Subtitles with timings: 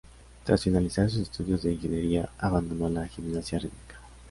[0.45, 3.99] Tras finalizar sus estudios de Ingeniería, abandonó la gimnasia rítmica.